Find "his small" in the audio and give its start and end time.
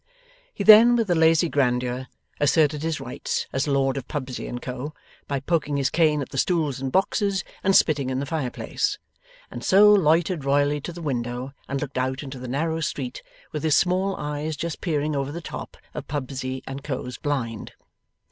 13.61-14.15